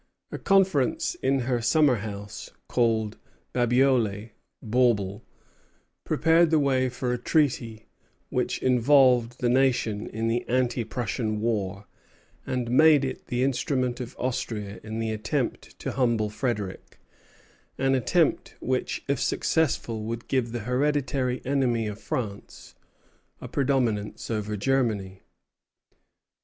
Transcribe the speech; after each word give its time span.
A 0.31 0.39
conference 0.39 1.15
at 1.21 1.41
her 1.41 1.61
summer 1.61 1.97
house, 1.97 2.49
called 2.67 3.19
Babiole, 3.53 4.31
"Bawble," 4.59 5.23
prepared 6.05 6.49
the 6.49 6.57
way 6.57 6.89
for 6.89 7.13
a 7.13 7.19
treaty 7.19 7.85
which 8.31 8.63
involved 8.63 9.39
the 9.41 9.47
nation 9.47 10.07
in 10.07 10.27
the 10.27 10.43
anti 10.49 10.83
Prussian 10.83 11.39
war, 11.39 11.85
and 12.47 12.71
made 12.71 13.05
it 13.05 13.27
the 13.27 13.43
instrument 13.43 13.99
of 13.99 14.15
Austria 14.17 14.79
in 14.81 14.97
the 14.97 15.11
attempt 15.11 15.77
to 15.77 15.91
humble 15.91 16.31
Frederic, 16.31 16.99
an 17.77 17.93
attempt 17.93 18.55
which 18.59 19.03
if 19.07 19.19
successful 19.19 20.01
would 20.05 20.27
give 20.27 20.51
the 20.51 20.61
hereditary 20.61 21.43
enemy 21.45 21.85
of 21.85 22.01
France 22.01 22.73
a 23.39 23.47
predominance 23.47 24.31
over 24.31 24.57
Germany. 24.57 25.21